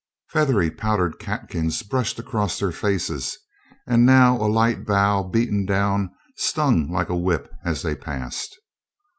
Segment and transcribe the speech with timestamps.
[0.31, 3.37] Feathery, powdered catkins brushed across their faces
[3.85, 8.57] and now a light bough beaten down stung like a whip as they passed.